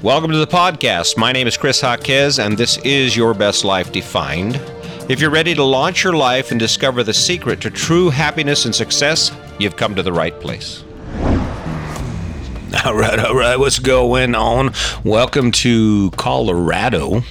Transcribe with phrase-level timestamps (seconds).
[0.00, 1.16] Welcome to the podcast.
[1.16, 4.54] My name is Chris Jaquez, and this is Your Best Life Defined.
[5.08, 8.72] If you're ready to launch your life and discover the secret to true happiness and
[8.72, 10.84] success, you've come to the right place.
[12.84, 14.72] All right, all right, what's going on?
[15.02, 17.22] Welcome to Colorado,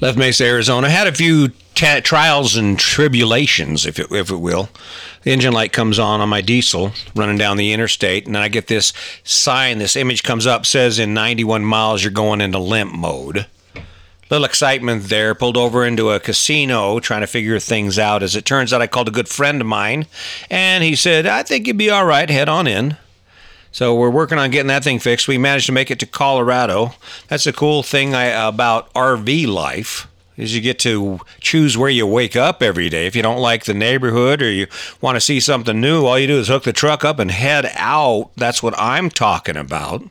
[0.00, 0.90] Left Mesa, Arizona.
[0.90, 4.68] Had a few t- trials and tribulations, if it, if it will.
[5.22, 8.68] The engine light comes on on my diesel running down the interstate, and I get
[8.68, 8.92] this
[9.24, 13.46] sign, this image comes up, says in 91 miles you're going into limp mode.
[14.30, 15.34] Little excitement there.
[15.34, 18.22] Pulled over into a casino trying to figure things out.
[18.22, 20.06] As it turns out, I called a good friend of mine,
[20.50, 22.28] and he said, I think you'd be all right.
[22.28, 22.96] Head on in.
[23.72, 25.28] So we're working on getting that thing fixed.
[25.28, 26.94] We managed to make it to Colorado.
[27.28, 32.06] That's a cool thing I, about RV life is you get to choose where you
[32.06, 33.06] wake up every day.
[33.06, 34.68] If you don't like the neighborhood or you
[35.00, 37.70] want to see something new, all you do is hook the truck up and head
[37.74, 38.30] out.
[38.36, 40.04] That's what I'm talking about.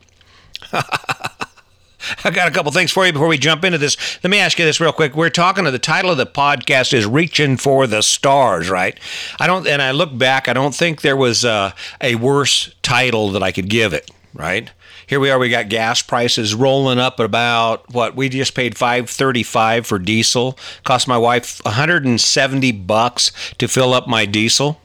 [0.72, 3.98] I got a couple things for you before we jump into this.
[4.23, 5.16] Let me ask you this real quick.
[5.16, 8.98] We're talking to the title of the podcast is "Reaching for the Stars," right?
[9.39, 10.48] I don't, and I look back.
[10.48, 14.70] I don't think there was a, a worse title that I could give it, right?
[15.08, 15.39] Here we are.
[15.39, 19.97] We got gas prices rolling up about what we just paid five thirty five for
[19.97, 20.59] diesel.
[20.83, 24.81] Cost my wife one hundred and seventy bucks to fill up my diesel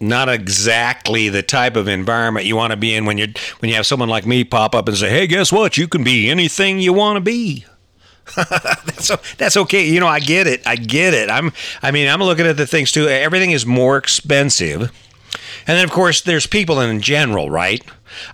[0.00, 3.28] not exactly the type of environment you want to be in when you
[3.60, 5.76] when you have someone like me pop up and say, "Hey, guess what?
[5.76, 7.64] You can be anything you want to be."
[8.36, 9.86] that's that's okay.
[9.86, 10.66] You know, I get it.
[10.66, 11.30] I get it.
[11.30, 13.08] I'm I mean, I'm looking at the things too.
[13.08, 14.92] Everything is more expensive.
[15.68, 17.82] And then of course there's people in general, right?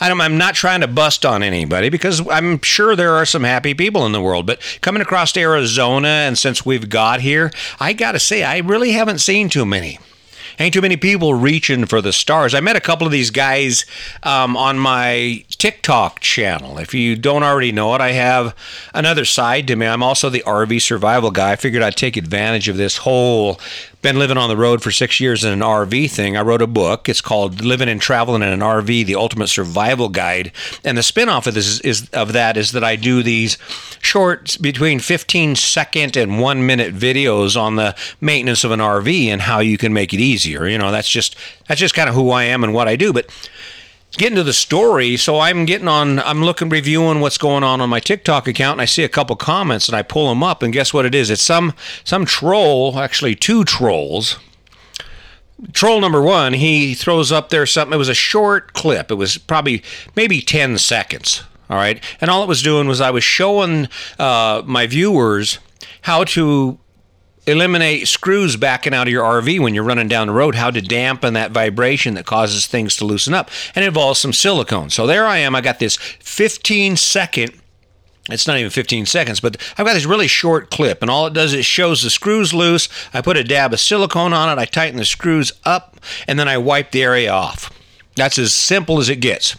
[0.00, 4.06] I'm not trying to bust on anybody because I'm sure there are some happy people
[4.06, 4.47] in the world.
[4.47, 8.92] But coming across Arizona, and since we've got here, I got to say, I really
[8.92, 9.98] haven't seen too many
[10.58, 12.55] ain't too many people reaching for the stars.
[12.55, 13.84] I met a couple of these guys
[14.22, 16.78] um, on my TikTok channel.
[16.78, 18.55] If you don't already know it, I have
[18.94, 19.86] another side to me.
[19.86, 21.52] I'm also the RV survival guy.
[21.52, 23.61] I figured I'd take advantage of this whole
[24.02, 26.36] been living on the road for six years in an RV thing.
[26.36, 27.08] I wrote a book.
[27.08, 30.52] It's called Living and Traveling in an RV: The Ultimate Survival Guide.
[30.85, 33.57] And the spinoff of this is, is of that is that I do these
[34.01, 39.42] short, between 15 second and one minute videos on the maintenance of an RV and
[39.42, 40.67] how you can make it easier.
[40.67, 41.36] You know, that's just
[41.69, 43.13] that's just kind of who I am and what I do.
[43.13, 43.27] But
[44.12, 47.89] getting to the story, so I'm getting on, I'm looking, reviewing what's going on on
[47.89, 50.73] my TikTok account, and I see a couple comments, and I pull them up, and
[50.73, 51.30] guess what it is?
[51.30, 51.74] It's some
[52.05, 54.39] some troll, actually two trolls.
[55.72, 57.95] Troll number one, he throws up there something.
[57.95, 59.11] It was a short clip.
[59.11, 59.83] It was probably
[60.17, 61.45] maybe ten seconds.
[61.70, 65.58] All right, and all it was doing was I was showing uh, my viewers
[66.02, 66.78] how to
[67.47, 70.80] eliminate screws backing out of your RV when you're running down the road, how to
[70.80, 73.51] dampen that vibration that causes things to loosen up.
[73.75, 74.91] And involves some silicone.
[74.91, 75.55] So there I am.
[75.55, 77.58] I got this 15 second
[78.31, 81.33] it's not even 15 seconds, but I've got this really short clip, and all it
[81.33, 82.89] does is shows the screws loose.
[83.13, 85.97] I put a dab of silicone on it, I tighten the screws up,
[86.29, 87.70] and then I wipe the area off.
[88.14, 89.57] That's as simple as it gets.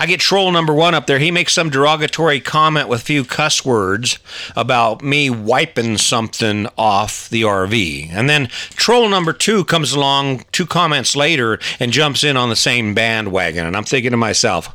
[0.00, 1.18] I get troll number one up there.
[1.18, 4.20] He makes some derogatory comment with a few cuss words
[4.54, 8.08] about me wiping something off the RV.
[8.12, 12.54] And then troll number two comes along two comments later and jumps in on the
[12.54, 13.66] same bandwagon.
[13.66, 14.68] And I'm thinking to myself,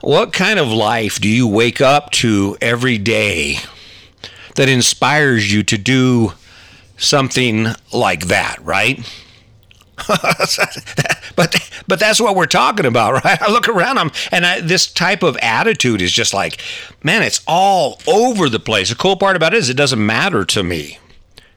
[0.00, 3.58] what kind of life do you wake up to every day
[4.54, 6.32] that inspires you to do
[6.96, 9.06] something like that, right?
[11.36, 13.40] but but that's what we're talking about, right?
[13.40, 16.60] I look around them, and I, this type of attitude is just like,
[17.02, 18.90] man, it's all over the place.
[18.90, 20.98] The cool part about it is it doesn't matter to me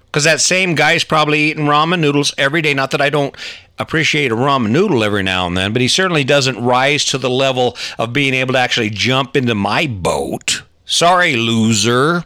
[0.05, 2.73] because that same guy's probably eating ramen noodles every day.
[2.73, 3.35] Not that I don't
[3.77, 7.29] appreciate a ramen noodle every now and then, but he certainly doesn't rise to the
[7.29, 10.63] level of being able to actually jump into my boat.
[10.85, 12.25] Sorry, loser.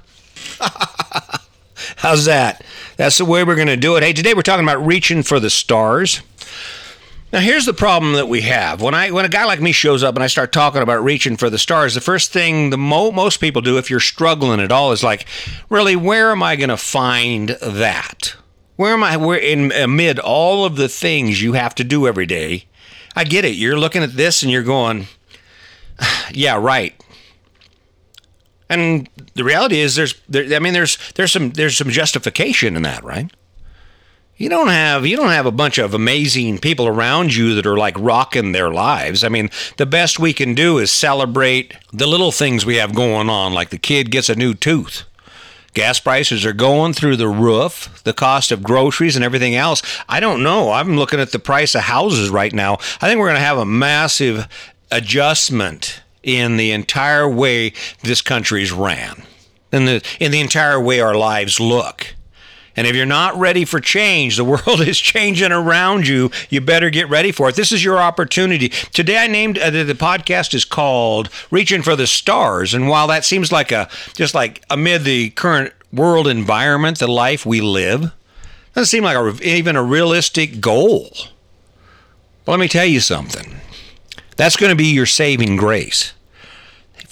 [1.97, 2.63] How's that?
[2.98, 4.04] That's the way we're going to do it.
[4.04, 6.22] Hey, today we're talking about reaching for the stars.
[7.31, 8.81] Now, here's the problem that we have.
[8.81, 11.35] When I when a guy like me shows up and I start talking about reaching
[11.35, 14.72] for the stars, the first thing the mo- most people do, if you're struggling at
[14.72, 15.26] all, is like,
[15.70, 18.35] really, where am I going to find that?
[18.76, 19.17] Where am I?
[19.17, 22.66] Where in amid all of the things you have to do every day?
[23.16, 23.56] I get it.
[23.56, 25.08] You're looking at this and you're going,
[26.32, 26.94] yeah, right.
[28.79, 32.84] And the reality is, there's, there, I mean, there's there's some there's some justification in
[32.84, 33.31] that, right?
[34.35, 37.78] You don't have you don't have a bunch of amazing people around you that are
[37.78, 39.23] like rocking their lives.
[39.23, 43.29] I mean, the best we can do is celebrate the little things we have going
[43.29, 45.03] on, like the kid gets a new tooth.
[45.73, 49.81] Gas prices are going through the roof, the cost of groceries and everything else.
[50.08, 50.72] I don't know.
[50.72, 52.76] I'm looking at the price of houses right now.
[53.02, 54.47] I think we're going to have a massive
[54.91, 59.23] adjustment in the entire way this country's ran,
[59.72, 62.16] in the in the entire way our lives look.
[62.75, 66.31] And if you're not ready for change, the world is changing around you.
[66.49, 67.55] You better get ready for it.
[67.55, 68.70] This is your opportunity.
[68.70, 73.08] Today, I named uh, the, the podcast is called "Reaching for the Stars," and while
[73.08, 78.11] that seems like a just like amid the current world environment, the life we live,
[78.73, 81.11] doesn't seem like a, even a realistic goal.
[82.46, 83.61] But let me tell you something.
[84.35, 86.14] That's going to be your saving grace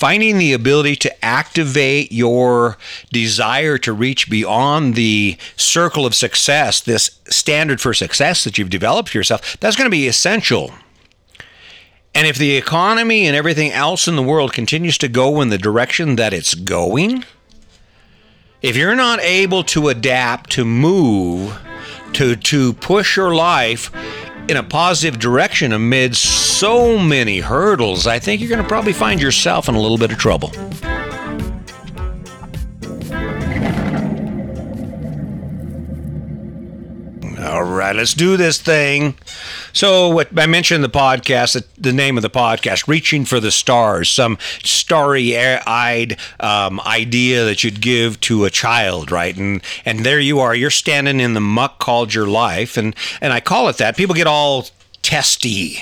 [0.02, 2.76] finding the ability to activate your
[3.12, 9.10] desire to reach beyond the circle of success, this standard for success that you've developed
[9.10, 10.72] for yourself, that's going to be essential.
[12.16, 15.60] And if the economy and everything else in the world continues to go in the
[15.60, 17.24] direction that it's going,
[18.64, 21.62] if you're not able to adapt, to move,
[22.14, 23.92] to, to push your life
[24.48, 29.22] in a positive direction amid so many hurdles, I think you're going to probably find
[29.22, 30.52] yourself in a little bit of trouble.
[37.42, 39.16] All right, let's do this thing.
[39.74, 44.12] So, what I mentioned the podcast, the name of the podcast, Reaching for the Stars,
[44.12, 49.36] some starry eyed um, idea that you'd give to a child, right?
[49.36, 52.78] And and there you are, you're standing in the muck called your life.
[52.78, 53.98] And, and I call it that.
[53.98, 54.68] People get all
[55.02, 55.80] testy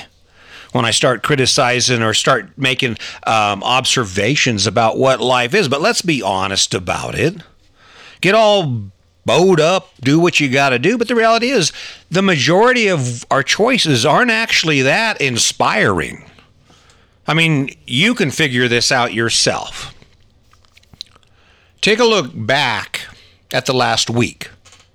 [0.72, 2.98] when I start criticizing or start making
[3.28, 5.68] um, observations about what life is.
[5.68, 7.36] But let's be honest about it.
[8.22, 8.92] Get all
[9.30, 10.98] bowed up, do what you got to do.
[10.98, 11.72] But the reality is,
[12.10, 16.26] the majority of our choices aren't actually that inspiring.
[17.28, 19.94] I mean, you can figure this out yourself.
[21.80, 23.02] Take a look back
[23.54, 24.50] at the last week.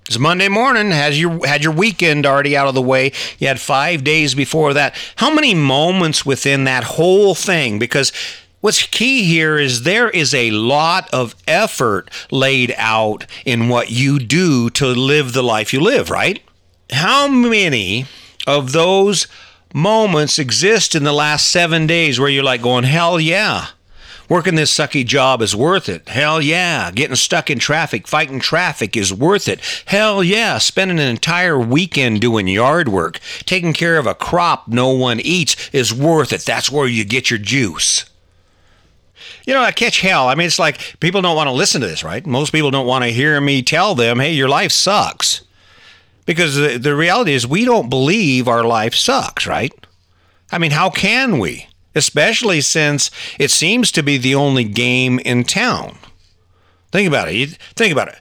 [0.05, 0.91] It's Monday morning.
[0.91, 3.13] Has you had your weekend already out of the way?
[3.39, 4.95] You had five days before that.
[5.15, 7.79] How many moments within that whole thing?
[7.79, 8.11] Because
[8.65, 14.17] What's key here is there is a lot of effort laid out in what you
[14.17, 16.41] do to live the life you live, right?
[16.91, 18.07] How many
[18.47, 19.27] of those
[19.71, 23.67] moments exist in the last seven days where you're like going, hell yeah,
[24.29, 26.09] working this sucky job is worth it.
[26.09, 29.59] Hell yeah, getting stuck in traffic, fighting traffic is worth it.
[29.85, 34.89] Hell yeah, spending an entire weekend doing yard work, taking care of a crop no
[34.89, 36.41] one eats is worth it.
[36.41, 38.05] That's where you get your juice
[39.45, 40.27] you know, I catch hell.
[40.27, 42.25] I mean, it's like people don't want to listen to this, right?
[42.25, 45.41] Most people don't want to hear me tell them, hey, your life sucks.
[46.25, 49.71] Because the, the reality is, we don't believe our life sucks, right?
[50.51, 51.67] I mean, how can we?
[51.93, 55.97] Especially since it seems to be the only game in town.
[56.91, 57.57] Think about it.
[57.75, 58.19] Think about it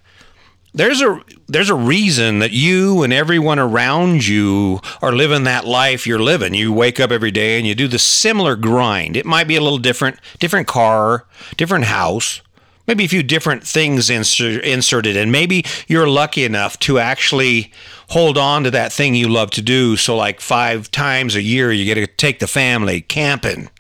[0.74, 6.06] there's a there's a reason that you and everyone around you are living that life
[6.06, 6.52] you're living.
[6.52, 9.16] You wake up every day and you do the similar grind.
[9.16, 11.26] It might be a little different, different car,
[11.56, 12.40] different house,
[12.88, 17.72] maybe a few different things insert, inserted and maybe you're lucky enough to actually
[18.08, 21.72] hold on to that thing you love to do so like 5 times a year
[21.72, 23.70] you get to take the family camping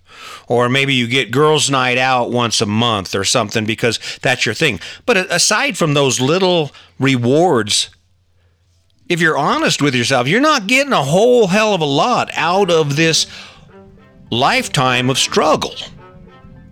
[0.48, 4.54] or maybe you get girls' night out once a month or something because that's your
[4.54, 4.80] thing.
[5.06, 7.90] But aside from those little rewards,
[9.08, 12.70] if you're honest with yourself, you're not getting a whole hell of a lot out
[12.70, 13.26] of this
[14.30, 15.74] lifetime of struggle.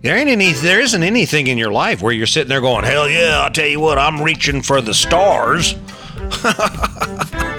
[0.01, 3.09] There ain't any there isn't anything in your life where you're sitting there going, "Hell
[3.09, 5.75] yeah, I'll tell you what, I'm reaching for the stars."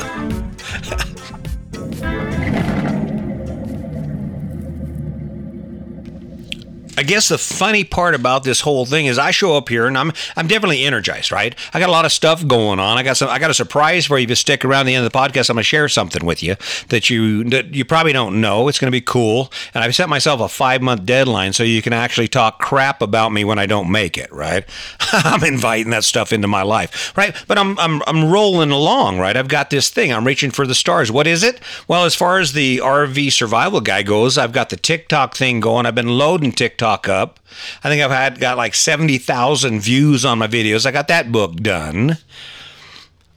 [6.97, 9.99] I guess the funny part about this whole thing is I show up here and
[9.99, 11.55] I'm I'm definitely energized, right?
[11.73, 12.99] I got a lot of stuff going on.
[12.99, 15.05] I got some I got a surprise for you if you stick around the end
[15.05, 15.51] of the podcast.
[15.51, 16.55] I'm gonna share something with you
[16.91, 18.69] that you that you probably don't know.
[18.69, 19.51] It's gonna be cool.
[19.75, 23.33] And I've set myself a five month deadline so you can actually talk crap about
[23.33, 24.65] me when I don't make it, right?
[25.01, 27.35] I'm inviting that stuff into my life, right?
[27.49, 29.37] But I'm I'm I'm rolling along, right?
[29.37, 30.13] I've got this thing.
[30.13, 31.11] I'm reaching for the stars.
[31.11, 31.61] What is it?
[31.89, 35.87] Well, as far as the RV survival guy goes, I've got the TikTok thing going.
[35.87, 37.41] I've been loading TikTok TikTok up.
[37.83, 40.85] I think I've had got like 70,000 views on my videos.
[40.85, 42.19] I got that book done.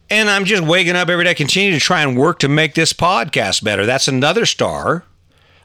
[0.10, 2.94] And I'm just waking up every day, continue to try and work to make this
[2.94, 3.86] podcast better.
[3.86, 5.04] That's another star.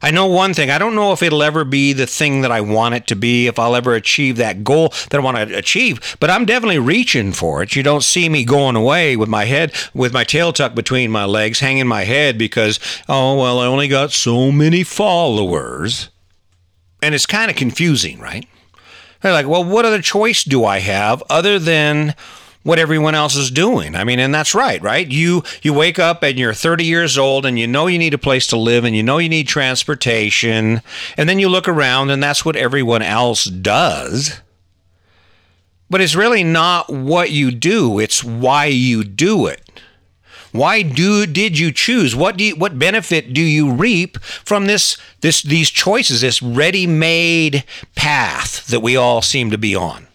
[0.04, 0.68] I know one thing.
[0.70, 3.46] I don't know if it'll ever be the thing that I want it to be,
[3.46, 7.32] if I'll ever achieve that goal that I want to achieve, but I'm definitely reaching
[7.32, 7.76] for it.
[7.76, 11.24] You don't see me going away with my head, with my tail tucked between my
[11.24, 16.08] legs, hanging my head because, oh, well, I only got so many followers.
[17.02, 18.48] And it's kind of confusing, right?
[19.20, 22.14] They're like, well, what other choice do I have other than
[22.62, 23.96] what everyone else is doing.
[23.96, 25.06] I mean, and that's right, right?
[25.08, 28.18] You you wake up and you're 30 years old and you know you need a
[28.18, 30.80] place to live and you know you need transportation,
[31.16, 34.40] and then you look around and that's what everyone else does.
[35.90, 39.61] But it's really not what you do, it's why you do it.
[40.52, 42.14] Why do did you choose?
[42.14, 47.64] What do you, what benefit do you reap from this this these choices, this ready-made
[47.94, 50.06] path that we all seem to be on?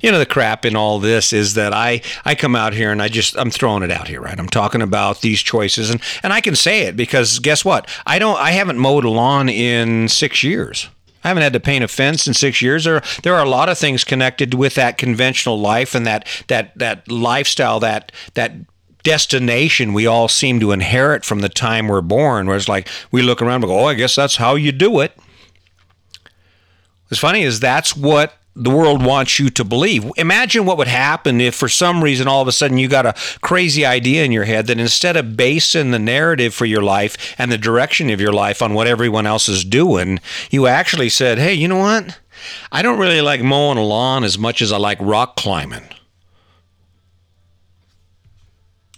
[0.00, 3.02] you know the crap in all this is that I I come out here and
[3.02, 6.32] I just I'm throwing it out here right I'm talking about these choices and and
[6.32, 10.08] I can say it because guess what I don't I haven't mowed a lawn in
[10.08, 10.88] 6 years
[11.22, 12.84] I haven't had to paint a fence in six years.
[12.84, 16.76] There, there are a lot of things connected with that conventional life and that that
[16.78, 18.52] that lifestyle, that that
[19.04, 22.48] destination we all seem to inherit from the time we're born.
[22.48, 25.00] Where it's like we look around and go, "Oh, I guess that's how you do
[25.00, 25.16] it."
[27.08, 30.08] What's funny is that's what the world wants you to believe.
[30.16, 33.14] Imagine what would happen if, for some reason, all of a sudden you got a
[33.40, 37.50] crazy idea in your head that instead of basing the narrative for your life and
[37.50, 40.20] the direction of your life on what everyone else is doing,
[40.50, 42.20] you actually said, hey, you know what?
[42.70, 45.88] I don't really like mowing a lawn as much as I like rock climbing.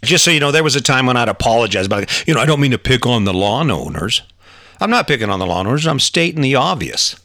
[0.07, 2.47] Just so you know, there was a time when I'd apologize about, you know, I
[2.47, 4.23] don't mean to pick on the lawn owners.
[4.81, 5.87] I'm not picking on the lawn owners.
[5.87, 7.17] I'm stating the obvious.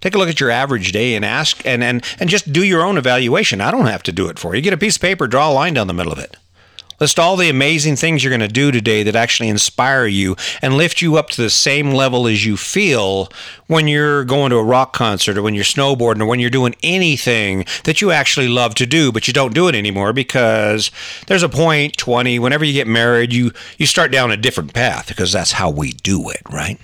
[0.00, 2.82] Take a look at your average day and ask and, and, and just do your
[2.82, 3.60] own evaluation.
[3.60, 4.60] I don't have to do it for you.
[4.60, 6.36] Get a piece of paper, draw a line down the middle of it.
[7.00, 10.76] List all the amazing things you're going to do today that actually inspire you and
[10.76, 13.28] lift you up to the same level as you feel
[13.66, 16.74] when you're going to a rock concert or when you're snowboarding or when you're doing
[16.82, 20.90] anything that you actually love to do, but you don't do it anymore because
[21.26, 25.08] there's a point 20, whenever you get married, you, you start down a different path
[25.08, 26.78] because that's how we do it, right?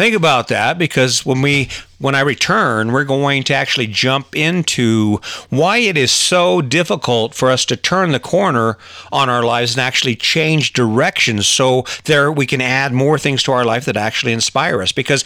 [0.00, 5.20] Think about that because when we when I return, we're going to actually jump into
[5.50, 8.78] why it is so difficult for us to turn the corner
[9.12, 13.52] on our lives and actually change directions so there we can add more things to
[13.52, 15.22] our life that actually inspire us because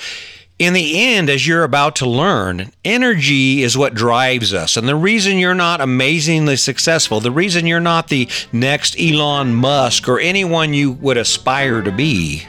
[0.58, 4.76] in the end, as you're about to learn, energy is what drives us.
[4.76, 10.08] And the reason you're not amazingly successful, the reason you're not the next Elon Musk
[10.08, 12.48] or anyone you would aspire to be,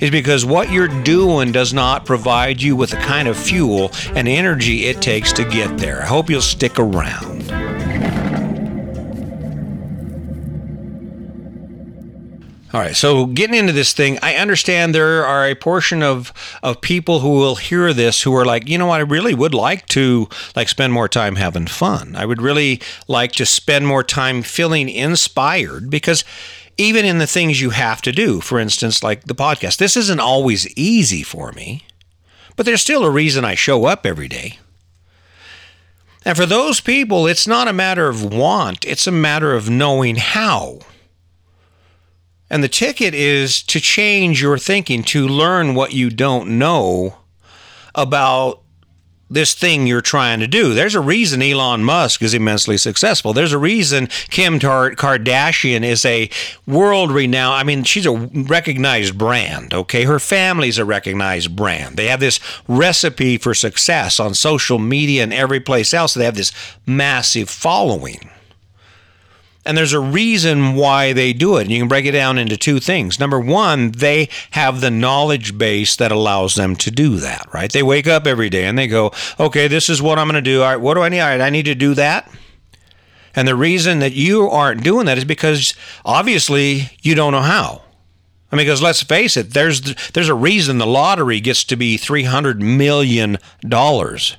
[0.00, 4.28] is because what you're doing does not provide you with the kind of fuel and
[4.28, 6.02] energy it takes to get there.
[6.02, 7.38] I hope you'll stick around.
[12.70, 16.82] All right, so getting into this thing, I understand there are a portion of of
[16.82, 19.86] people who will hear this who are like, you know what, I really would like
[19.86, 22.14] to like spend more time having fun.
[22.14, 26.24] I would really like to spend more time feeling inspired because
[26.78, 29.76] even in the things you have to do, for instance, like the podcast.
[29.76, 31.84] This isn't always easy for me,
[32.56, 34.58] but there's still a reason I show up every day.
[36.24, 40.16] And for those people, it's not a matter of want, it's a matter of knowing
[40.16, 40.80] how.
[42.50, 47.18] And the ticket is to change your thinking, to learn what you don't know
[47.94, 48.62] about
[49.30, 50.74] this thing you're trying to do.
[50.74, 53.32] There's a reason Elon Musk is immensely successful.
[53.32, 56.30] There's a reason Kim Kardashian is a
[56.66, 60.04] world renowned, I mean, she's a recognized brand, okay?
[60.04, 61.96] Her family's a recognized brand.
[61.96, 66.14] They have this recipe for success on social media and every place else.
[66.14, 66.52] They have this
[66.86, 68.30] massive following.
[69.68, 71.62] And there's a reason why they do it.
[71.62, 73.20] And you can break it down into two things.
[73.20, 77.70] Number one, they have the knowledge base that allows them to do that, right?
[77.70, 80.50] They wake up every day and they go, okay, this is what I'm going to
[80.50, 80.62] do.
[80.62, 81.20] All right, what do I need?
[81.20, 82.32] All right, I need to do that.
[83.36, 87.82] And the reason that you aren't doing that is because obviously you don't know how.
[88.50, 89.82] I mean, because let's face it, there's
[90.12, 94.38] there's a reason the lottery gets to be three hundred million dollars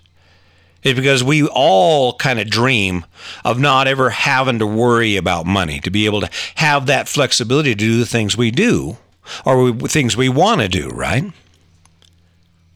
[0.84, 3.06] is because we all kind of dream
[3.44, 7.72] of not ever having to worry about money, to be able to have that flexibility
[7.72, 8.98] to do the things we do
[9.46, 11.24] or we, things we want to do, right?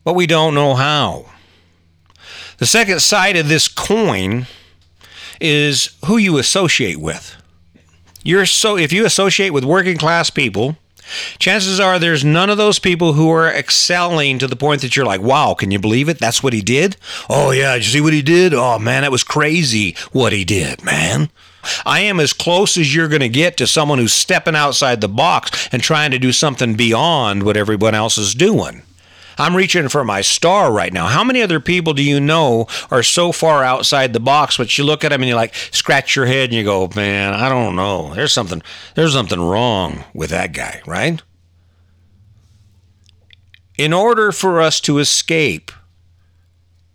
[0.03, 1.25] But we don't know how.
[2.57, 4.47] The second side of this coin
[5.39, 7.35] is who you associate with.
[8.23, 10.77] You're so if you associate with working class people,
[11.39, 15.05] chances are there's none of those people who are excelling to the point that you're
[15.05, 16.19] like, wow, can you believe it?
[16.19, 16.97] That's what he did?
[17.29, 18.53] Oh, yeah, did you see what he did?
[18.53, 21.29] Oh, man, that was crazy what he did, man.
[21.85, 25.07] I am as close as you're going to get to someone who's stepping outside the
[25.07, 28.83] box and trying to do something beyond what everyone else is doing.
[29.37, 31.07] I'm reaching for my star right now.
[31.07, 34.83] How many other people do you know are so far outside the box, but you
[34.83, 37.75] look at them and you like scratch your head and you go, man, I don't
[37.75, 38.13] know.
[38.13, 38.61] There's something,
[38.95, 41.21] there's something wrong with that guy, right?
[43.77, 45.71] In order for us to escape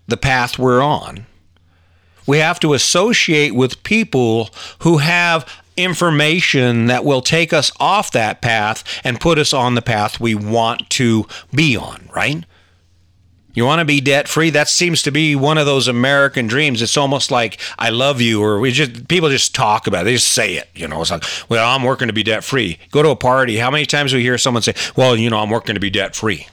[0.06, 1.26] the path we're on,
[2.28, 8.42] We have to associate with people who have information that will take us off that
[8.42, 12.44] path and put us on the path we want to be on, right?
[13.54, 14.50] You want to be debt free?
[14.50, 16.80] That seems to be one of those American dreams.
[16.80, 20.04] It's almost like I love you, or we just people just talk about it.
[20.04, 20.68] They just say it.
[20.76, 22.78] You know, it's like, well, I'm working to be debt free.
[22.92, 23.56] Go to a party.
[23.56, 25.90] How many times do we hear someone say, well, you know, I'm working to be
[25.90, 26.46] debt free?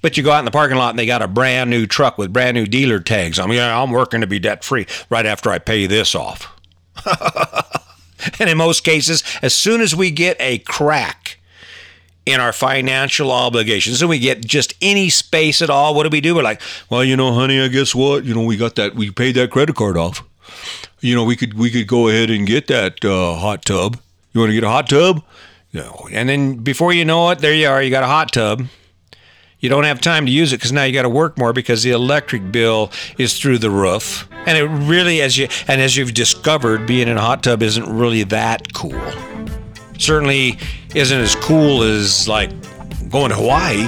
[0.00, 2.16] But you go out in the parking lot and they got a brand new truck
[2.16, 3.38] with brand new dealer tags.
[3.38, 6.50] I mean, yeah, I'm working to be debt free right after I pay this off.
[8.38, 11.38] and in most cases, as soon as we get a crack
[12.26, 16.20] in our financial obligations and we get just any space at all, what do we
[16.20, 16.34] do?
[16.34, 18.24] We're like, well, you know, honey, I guess what?
[18.24, 20.22] You know, we got that, we paid that credit card off.
[21.00, 23.98] You know, we could we could go ahead and get that uh, hot tub.
[24.32, 25.22] You want to get a hot tub?
[25.72, 26.08] No.
[26.10, 27.82] And then before you know it, there you are.
[27.82, 28.66] You got a hot tub
[29.64, 31.82] you don't have time to use it because now you got to work more because
[31.82, 34.28] the electric bill is through the roof.
[34.46, 37.88] And it really, as you and as you've discovered, being in a hot tub isn't
[37.88, 39.00] really that cool.
[39.98, 40.58] Certainly
[40.94, 42.50] isn't as cool as like
[43.10, 43.84] going to Hawaii.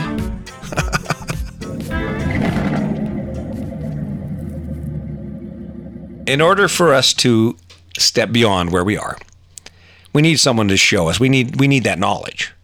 [6.26, 7.56] in order for us to
[7.98, 9.16] step beyond where we are,
[10.12, 11.20] we need someone to show us.
[11.20, 12.54] We need we need that knowledge.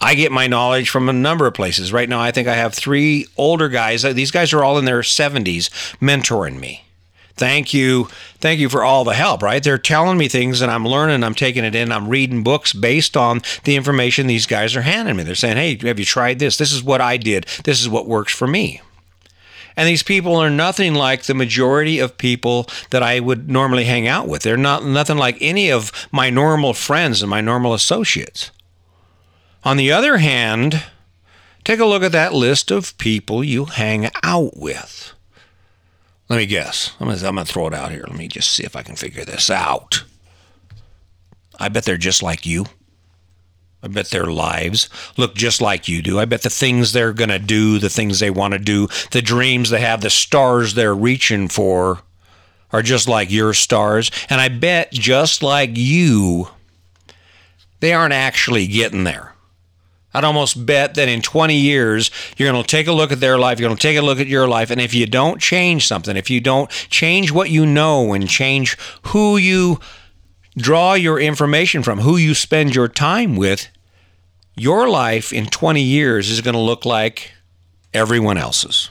[0.00, 1.92] I get my knowledge from a number of places.
[1.92, 4.02] Right now, I think I have three older guys.
[4.02, 6.84] These guys are all in their 70s mentoring me.
[7.36, 8.08] Thank you.
[8.38, 9.62] Thank you for all the help, right?
[9.62, 13.16] They're telling me things and I'm learning, I'm taking it in, I'm reading books based
[13.16, 15.22] on the information these guys are handing me.
[15.22, 16.58] They're saying, hey, have you tried this?
[16.58, 17.46] This is what I did.
[17.64, 18.80] This is what works for me.
[19.76, 24.06] And these people are nothing like the majority of people that I would normally hang
[24.06, 24.42] out with.
[24.42, 28.50] They're not nothing like any of my normal friends and my normal associates.
[29.64, 30.82] On the other hand,
[31.64, 35.11] take a look at that list of people you hang out with.
[36.32, 36.94] Let me guess.
[36.98, 38.04] I'm going to throw it out here.
[38.06, 40.02] Let me just see if I can figure this out.
[41.60, 42.64] I bet they're just like you.
[43.82, 46.18] I bet their lives look just like you do.
[46.18, 49.20] I bet the things they're going to do, the things they want to do, the
[49.20, 52.00] dreams they have, the stars they're reaching for
[52.70, 54.10] are just like your stars.
[54.30, 56.48] And I bet just like you,
[57.80, 59.31] they aren't actually getting there.
[60.14, 63.38] I'd almost bet that in 20 years, you're going to take a look at their
[63.38, 65.86] life, you're going to take a look at your life, and if you don't change
[65.86, 68.76] something, if you don't change what you know and change
[69.08, 69.80] who you
[70.56, 73.68] draw your information from, who you spend your time with,
[74.54, 77.32] your life in 20 years is going to look like
[77.94, 78.90] everyone else's.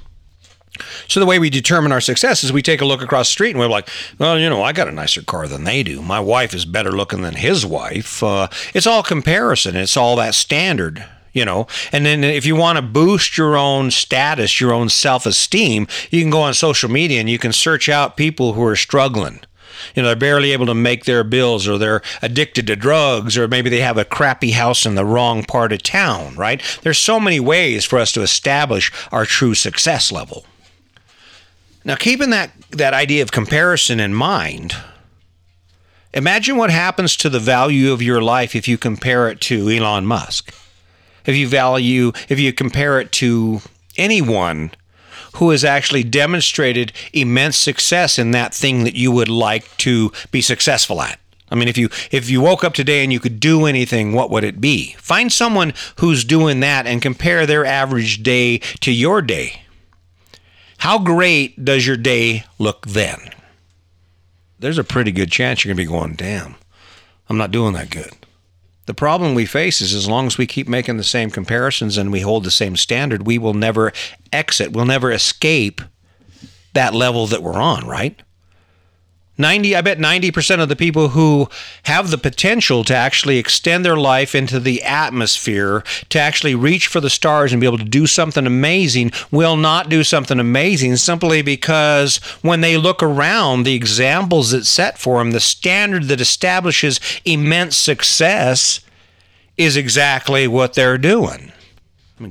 [1.07, 3.51] So the way we determine our success is we take a look across the street
[3.51, 3.89] and we're like,
[4.19, 6.01] well, you know, I got a nicer car than they do.
[6.01, 8.23] My wife is better looking than his wife.
[8.23, 9.75] Uh, it's all comparison.
[9.75, 13.91] It's all that standard you know and then if you want to boost your own
[13.91, 18.17] status your own self-esteem you can go on social media and you can search out
[18.17, 19.39] people who are struggling
[19.95, 23.47] you know they're barely able to make their bills or they're addicted to drugs or
[23.47, 27.19] maybe they have a crappy house in the wrong part of town right there's so
[27.19, 30.45] many ways for us to establish our true success level
[31.83, 34.75] now, keeping that, that idea of comparison in mind,
[36.13, 40.05] imagine what happens to the value of your life if you compare it to Elon
[40.05, 40.53] Musk.
[41.25, 43.61] If you value, if you compare it to
[43.97, 44.71] anyone
[45.35, 50.41] who has actually demonstrated immense success in that thing that you would like to be
[50.41, 51.19] successful at.
[51.49, 54.29] I mean, if you if you woke up today and you could do anything, what
[54.29, 54.93] would it be?
[54.99, 59.60] Find someone who's doing that and compare their average day to your day.
[60.81, 63.19] How great does your day look then?
[64.57, 66.55] There's a pretty good chance you're going to be going, damn,
[67.29, 68.09] I'm not doing that good.
[68.87, 72.11] The problem we face is as long as we keep making the same comparisons and
[72.11, 73.93] we hold the same standard, we will never
[74.33, 75.81] exit, we'll never escape
[76.73, 78.19] that level that we're on, right?
[79.41, 81.49] 90 I bet 90% of the people who
[81.83, 87.01] have the potential to actually extend their life into the atmosphere, to actually reach for
[87.01, 91.41] the stars and be able to do something amazing will not do something amazing simply
[91.41, 96.99] because when they look around the examples that set for them, the standard that establishes
[97.25, 98.81] immense success
[99.57, 101.51] is exactly what they're doing.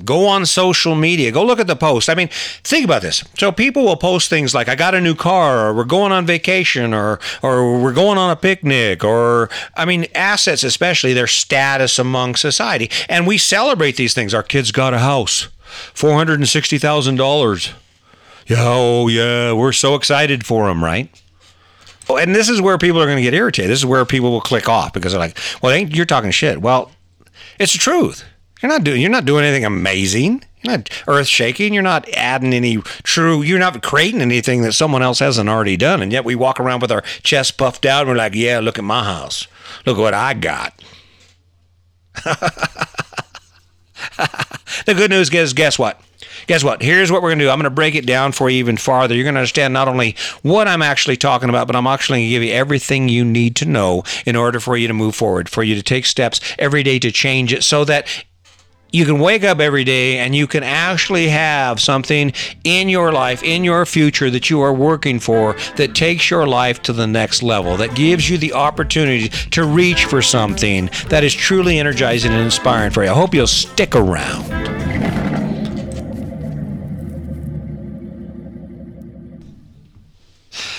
[0.05, 1.33] Go on social media.
[1.33, 2.09] Go look at the post.
[2.09, 2.29] I mean,
[2.63, 3.25] think about this.
[3.39, 6.27] So people will post things like "I got a new car," or "We're going on
[6.27, 11.99] vacation," or "or we're going on a picnic," or I mean, assets, especially their status
[11.99, 14.33] among society, and we celebrate these things.
[14.33, 15.49] Our kids got a house,
[15.93, 17.71] four hundred and sixty thousand dollars.
[18.47, 21.09] Yeah, oh yeah, we're so excited for them, right?
[22.09, 23.71] Oh, and this is where people are going to get irritated.
[23.71, 26.91] This is where people will click off because they're like, "Well, you're talking shit." Well,
[27.59, 28.25] it's the truth.
[28.63, 30.45] You're not doing you're not doing anything amazing.
[30.63, 31.73] You're not earth shaking.
[31.73, 33.43] You're not adding any true.
[33.43, 36.03] You're not creating anything that someone else hasn't already done.
[36.03, 38.03] And yet we walk around with our chest puffed out.
[38.03, 39.47] And we're like, yeah, look at my house.
[39.87, 40.83] Look what I got.
[44.87, 46.01] the good news is, guess what?
[46.47, 46.83] Guess what?
[46.83, 47.51] Here's what we're going to do.
[47.51, 49.15] I'm going to break it down for you even farther.
[49.15, 52.27] You're going to understand not only what I'm actually talking about, but I'm actually going
[52.27, 55.49] to give you everything you need to know in order for you to move forward,
[55.49, 58.07] for you to take steps every day to change it so that
[58.93, 62.33] you can wake up every day and you can actually have something
[62.65, 66.83] in your life, in your future that you are working for that takes your life
[66.83, 71.35] to the next level, that gives you the opportunity to reach for something that is
[71.35, 73.11] truly energizing and inspiring for you.
[73.11, 74.49] I hope you'll stick around.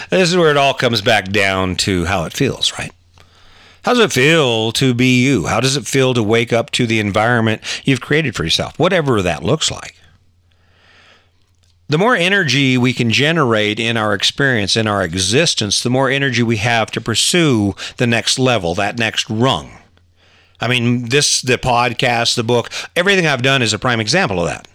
[0.10, 2.92] This is where it all comes back down to how it feels, right?
[3.84, 5.48] How does it feel to be you?
[5.48, 9.22] How does it feel to wake up to the environment you've created for yourself, whatever
[9.22, 9.96] that looks like?
[11.90, 16.42] The more energy we can generate in our experience, in our existence, the more energy
[16.42, 19.72] we have to pursue the next level, that next rung.
[20.62, 24.48] I mean, this, the podcast, the book, everything I've done is a prime example of
[24.48, 24.68] that.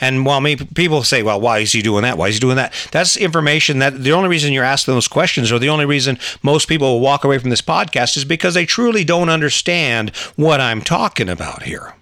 [0.00, 0.42] And while
[0.74, 2.16] people say, well, why is he doing that?
[2.16, 2.72] Why is he doing that?
[2.90, 6.68] That's information that the only reason you're asking those questions or the only reason most
[6.68, 10.80] people will walk away from this podcast is because they truly don't understand what I'm
[10.80, 11.94] talking about here.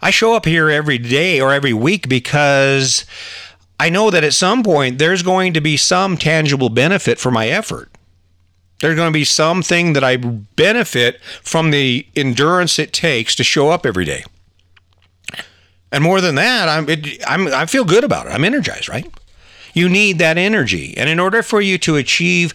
[0.00, 3.04] I show up here every day or every week because
[3.80, 7.48] I know that at some point there's going to be some tangible benefit for my
[7.48, 7.90] effort.
[8.80, 13.70] There's going to be something that I benefit from the endurance it takes to show
[13.70, 14.24] up every day.
[15.90, 18.30] And more than that, I'm, it, I'm I feel good about it.
[18.30, 19.10] I'm energized, right?
[19.72, 20.94] You need that energy.
[20.96, 22.52] And in order for you to achieve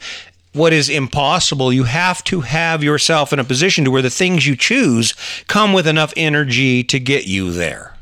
[0.53, 4.45] what is impossible, you have to have yourself in a position to where the things
[4.45, 5.13] you choose
[5.47, 7.95] come with enough energy to get you there.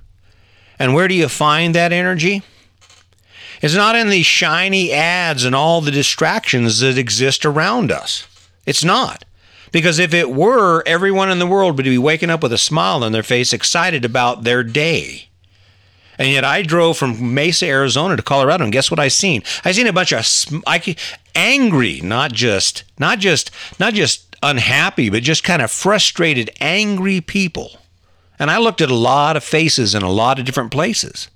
[0.77, 2.43] And where do you find that energy?
[3.61, 8.27] It's not in these shiny ads and all the distractions that exist around us.
[8.65, 9.23] It's not.
[9.71, 13.03] Because if it were, everyone in the world would be waking up with a smile
[13.03, 15.29] on their face, excited about their day.
[16.17, 19.43] And yet I drove from Mesa, Arizona to Colorado, and guess what I seen?
[19.63, 20.25] I seen a bunch of
[20.67, 20.95] I,
[21.33, 27.77] angry, not just not just not just unhappy, but just kind of frustrated, angry people.
[28.37, 31.29] And I looked at a lot of faces in a lot of different places.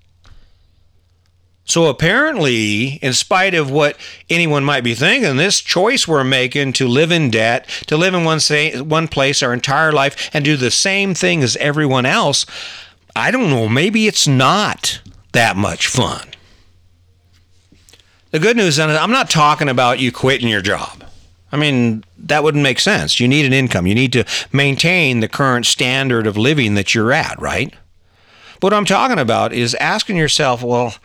[1.67, 3.97] So apparently, in spite of what
[4.29, 8.23] anyone might be thinking, this choice we're making to live in debt, to live in
[8.23, 8.39] one
[8.87, 12.45] one place our entire life, and do the same thing as everyone else,
[13.15, 13.67] I don't know.
[13.67, 15.01] Maybe it's not
[15.31, 16.29] that much fun.
[18.29, 21.03] The good news is, I'm not talking about you quitting your job.
[21.51, 23.19] I mean, that wouldn't make sense.
[23.19, 23.87] You need an income.
[23.87, 27.73] You need to maintain the current standard of living that you're at, right?
[28.59, 30.95] What I'm talking about is asking yourself, well,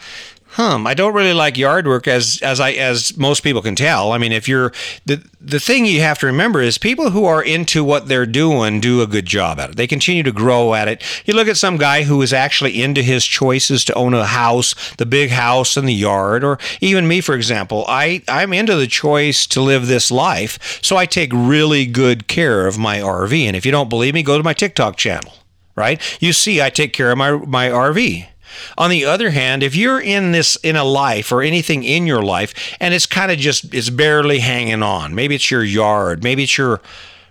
[0.53, 4.13] hum, I don't really like yard work as as I as most people can tell.
[4.13, 4.73] I mean, if you're
[5.07, 8.81] the the thing you have to remember is people who are into what they're doing
[8.81, 9.77] do a good job at it.
[9.77, 11.03] They continue to grow at it.
[11.25, 14.75] You look at some guy who is actually into his choices to own a house,
[14.97, 17.85] the big house and the yard, or even me, for example.
[17.89, 22.67] I I'm into the choice to live this life, so I take really good care
[22.67, 23.45] of my RV.
[23.45, 25.33] And if you don't believe me, go to my TikTok channel.
[25.77, 26.03] Right?
[26.21, 28.27] You see, I take care of my my RV.
[28.77, 32.23] On the other hand, if you're in this in a life or anything in your
[32.23, 36.45] life and it's kind of just it's barely hanging on, maybe it's your yard, maybe
[36.45, 36.81] it's your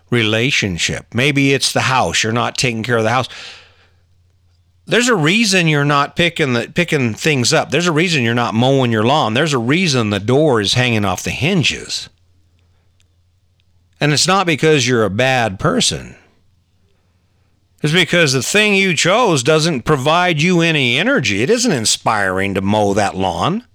[0.09, 3.29] relationship, maybe it's the house, you're not taking care of the house.
[4.85, 7.69] There's a reason you're not picking the picking things up.
[7.69, 9.35] There's a reason you're not mowing your lawn.
[9.35, 12.09] There's a reason the door is hanging off the hinges.
[14.01, 16.15] And it's not because you're a bad person
[17.81, 21.41] is because the thing you chose doesn't provide you any energy.
[21.41, 23.65] It isn't inspiring to mow that lawn.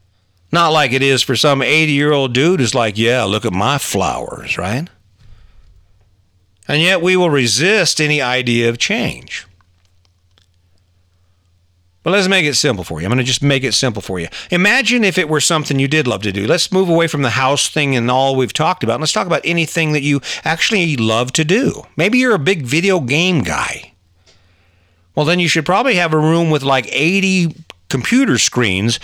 [0.52, 3.52] Not like it is for some 80 year old dude who's like, yeah, look at
[3.52, 4.88] my flowers, right?
[6.68, 9.46] And yet we will resist any idea of change.
[12.04, 13.06] But let's make it simple for you.
[13.06, 14.28] I'm going to just make it simple for you.
[14.50, 16.46] Imagine if it were something you did love to do.
[16.46, 19.00] Let's move away from the house thing and all we've talked about.
[19.00, 21.84] Let's talk about anything that you actually love to do.
[21.96, 23.93] Maybe you're a big video game guy.
[25.14, 27.54] Well, then you should probably have a room with like 80
[27.88, 28.98] computer screens,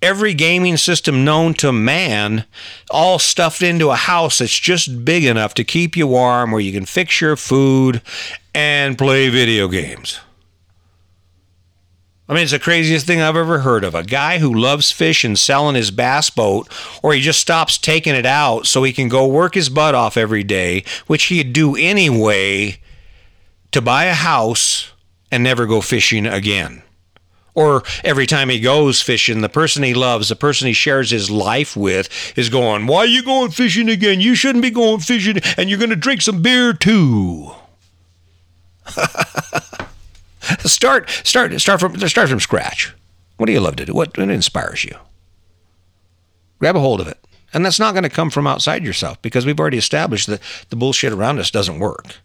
[0.00, 2.44] every gaming system known to man,
[2.90, 6.72] all stuffed into a house that's just big enough to keep you warm, where you
[6.72, 8.00] can fix your food
[8.54, 10.20] and play video games.
[12.28, 13.94] I mean, it's the craziest thing I've ever heard of.
[13.94, 16.66] A guy who loves fish and selling his bass boat,
[17.02, 20.16] or he just stops taking it out so he can go work his butt off
[20.16, 22.78] every day, which he'd do anyway,
[23.72, 24.91] to buy a house
[25.32, 26.82] and never go fishing again.
[27.54, 31.30] Or every time he goes fishing, the person he loves, the person he shares his
[31.30, 34.20] life with, is going, Why are you going fishing again?
[34.20, 37.50] You shouldn't be going fishing, and you're going to drink some beer too.
[40.60, 42.94] start, start, start from, start from scratch.
[43.36, 43.92] What do you love to do?
[43.92, 44.96] What, what inspires you?
[46.58, 47.18] Grab a hold of it.
[47.52, 50.40] And that's not going to come from outside yourself because we've already established that
[50.70, 52.16] the bullshit around us doesn't work.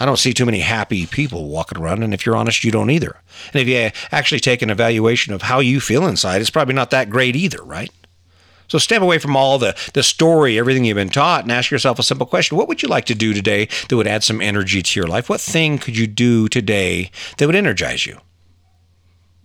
[0.00, 2.90] I don't see too many happy people walking around, and if you're honest, you don't
[2.90, 3.16] either.
[3.52, 6.90] And if you actually take an evaluation of how you feel inside, it's probably not
[6.90, 7.90] that great either, right?
[8.68, 11.98] So step away from all the, the story, everything you've been taught, and ask yourself
[11.98, 12.56] a simple question.
[12.56, 15.28] What would you like to do today that would add some energy to your life?
[15.28, 18.20] What thing could you do today that would energize you?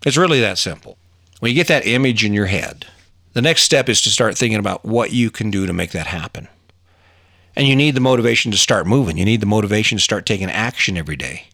[0.05, 0.97] It's really that simple.
[1.39, 2.85] When you get that image in your head,
[3.31, 6.07] the next step is to start thinking about what you can do to make that
[6.07, 6.49] happen.
[7.55, 9.17] And you need the motivation to start moving.
[9.17, 11.47] You need the motivation to start taking action every day.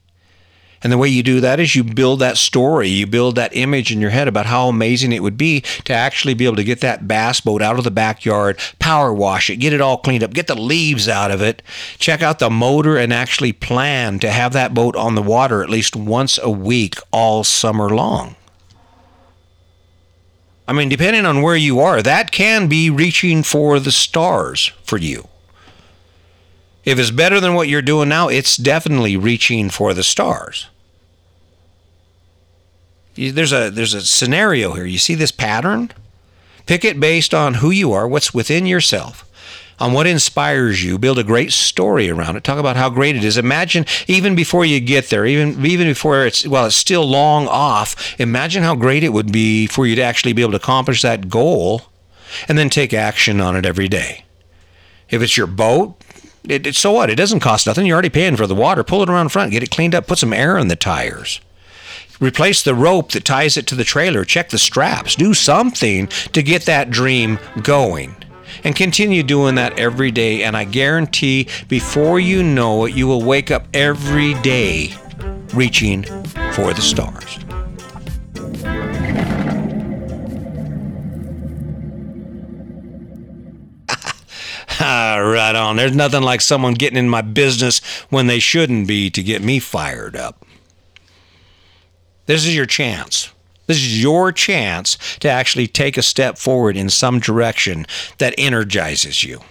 [0.82, 3.92] And the way you do that is you build that story, you build that image
[3.92, 6.80] in your head about how amazing it would be to actually be able to get
[6.82, 10.34] that bass boat out of the backyard, power wash it, get it all cleaned up,
[10.34, 11.62] get the leaves out of it,
[11.98, 15.70] check out the motor, and actually plan to have that boat on the water at
[15.70, 18.38] least once a week all summer long.
[20.66, 24.98] I mean, depending on where you are, that can be reaching for the stars for
[24.98, 25.28] you.
[26.90, 30.66] If it's better than what you're doing now, it's definitely reaching for the stars.
[33.14, 34.88] There's a there's a scenario here.
[34.88, 35.92] You see this pattern?
[36.66, 39.30] Pick it based on who you are, what's within yourself,
[39.80, 40.98] on what inspires you.
[40.98, 42.44] Build a great story around it.
[42.44, 43.38] Talk about how great it is.
[43.38, 48.20] Imagine even before you get there, even even before it's well, it's still long off.
[48.20, 51.30] Imagine how great it would be for you to actually be able to accomplish that
[51.30, 51.84] goal,
[52.48, 54.26] and then take action on it every day.
[55.12, 55.96] If it's your boat,
[56.44, 57.10] it, it, so what?
[57.10, 57.86] It doesn't cost nothing.
[57.86, 58.84] You're already paying for the water.
[58.84, 61.42] Pull it around front, get it cleaned up, put some air in the tires.
[62.20, 64.26] Replace the rope that ties it to the trailer.
[64.26, 65.16] Check the straps.
[65.16, 68.16] Do something to get that dream going.
[68.64, 70.44] And continue doing that every day.
[70.44, 74.94] And I guarantee before you know it, you will wake up every day
[75.54, 76.04] reaching
[76.54, 77.40] for the stars.
[84.82, 85.76] right on.
[85.76, 89.60] There's nothing like someone getting in my business when they shouldn't be to get me
[89.60, 90.46] fired up.
[92.28, 93.32] This is your chance.
[93.68, 97.86] This is your chance to actually take a step forward in some direction
[98.20, 99.42] that energizes you.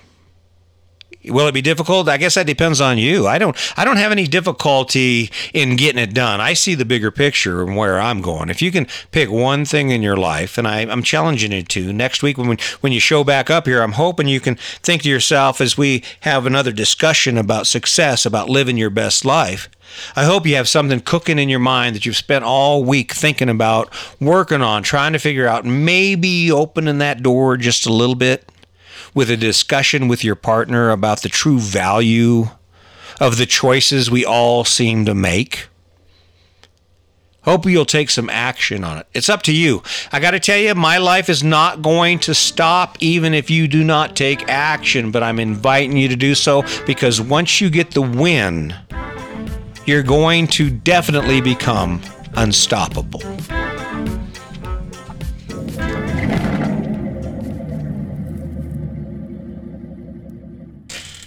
[1.30, 2.08] Will it be difficult?
[2.08, 3.26] I guess that depends on you.
[3.26, 6.40] I don't I don't have any difficulty in getting it done.
[6.40, 8.48] I see the bigger picture and where I'm going.
[8.48, 11.92] If you can pick one thing in your life, and I, I'm challenging you to
[11.92, 15.08] next week when when you show back up here, I'm hoping you can think to
[15.08, 19.68] yourself as we have another discussion about success, about living your best life.
[20.14, 23.48] I hope you have something cooking in your mind that you've spent all week thinking
[23.48, 28.44] about, working on, trying to figure out, maybe opening that door just a little bit
[29.14, 32.48] with a discussion with your partner about the true value
[33.20, 35.68] of the choices we all seem to make.
[37.42, 39.06] Hope you'll take some action on it.
[39.14, 39.82] It's up to you.
[40.12, 43.66] I got to tell you, my life is not going to stop even if you
[43.68, 47.92] do not take action, but I'm inviting you to do so because once you get
[47.92, 48.74] the win,
[49.86, 52.02] you're going to definitely become
[52.36, 53.22] unstoppable.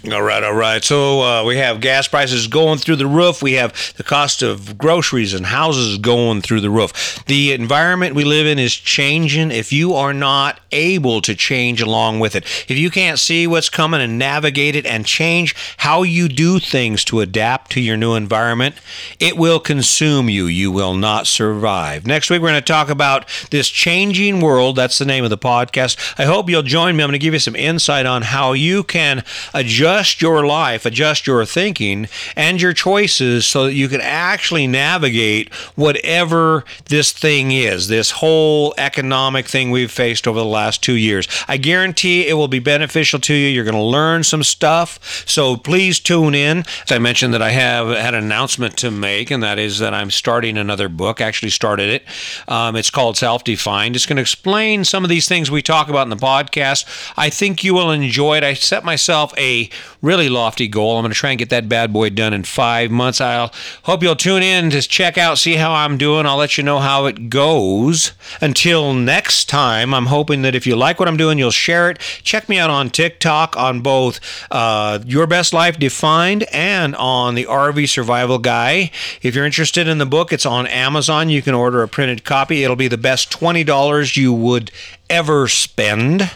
[0.10, 0.84] All right, all right.
[0.84, 3.44] So uh, we have gas prices going through the roof.
[3.44, 7.24] We have the cost of groceries and houses going through the roof.
[7.26, 9.52] The environment we live in is changing.
[9.52, 13.70] If you are not able to change along with it, if you can't see what's
[13.70, 18.16] coming and navigate it and change how you do things to adapt to your new
[18.16, 18.74] environment,
[19.20, 20.48] it will consume you.
[20.48, 22.08] You will not survive.
[22.08, 24.78] Next week, we're going to talk about this changing world.
[24.78, 26.16] That's the name of the podcast.
[26.18, 27.04] I hope you'll join me.
[27.04, 30.86] I'm going to give you some insight on how you can adjust adjust your life,
[30.86, 37.52] adjust your thinking and your choices so that you can actually navigate whatever this thing
[37.52, 41.28] is, this whole economic thing we've faced over the last two years.
[41.46, 43.50] I guarantee it will be beneficial to you.
[43.50, 45.28] You're going to learn some stuff.
[45.28, 46.60] So please tune in.
[46.60, 49.94] As I mentioned, that I have had an announcement to make, and that is that
[49.94, 51.20] I'm starting another book.
[51.20, 52.06] Actually, started it.
[52.48, 53.98] Um, it's called Self Defined.
[53.98, 56.86] It's going to explain some of these things we talk about in the podcast.
[57.18, 58.44] I think you will enjoy it.
[58.44, 59.70] I set myself a
[60.02, 60.98] really lofty goal.
[60.98, 63.22] I'm going to try and get that bad boy done in five months.
[63.22, 63.52] I'll
[63.84, 66.26] hope you'll tune in to check out, see how I'm doing.
[66.26, 68.12] I'll let you know how it goes.
[68.42, 72.00] Until next time, I'm hoping that if you like what I'm doing, you'll share it.
[72.24, 74.20] Check me out on TikTok on both
[74.52, 78.92] uh, Your Best Life Defined and on the RV Survival Guy.
[79.22, 81.30] If you're interested in the book, it's on Amazon.
[81.30, 82.64] You can order a printed copy.
[82.64, 84.72] It'll be the best $20 you would
[85.10, 86.32] ever spend.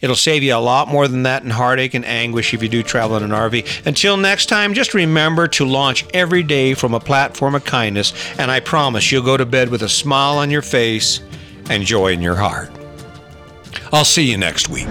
[0.00, 2.82] It'll save you a lot more than that in heartache and anguish if you do
[2.82, 3.86] travel in an RV.
[3.86, 8.50] Until next time, just remember to launch every day from a platform of kindness, and
[8.50, 11.20] I promise you'll go to bed with a smile on your face
[11.70, 12.70] and joy in your heart.
[13.92, 14.88] I'll see you next week.